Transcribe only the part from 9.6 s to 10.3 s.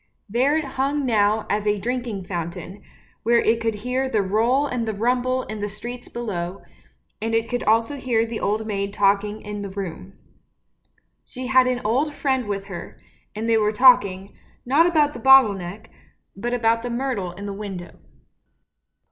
the room.